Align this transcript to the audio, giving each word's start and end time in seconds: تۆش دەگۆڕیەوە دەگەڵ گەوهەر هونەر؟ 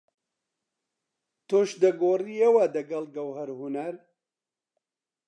تۆش 1.47 1.69
دەگۆڕیەوە 1.81 2.63
دەگەڵ 2.75 3.03
گەوهەر 3.15 3.49
هونەر؟ 3.59 3.93